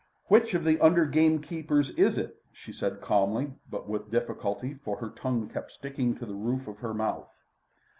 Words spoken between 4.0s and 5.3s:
difficulty, for her